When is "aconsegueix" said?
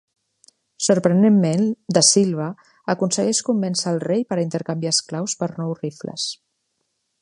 2.95-3.45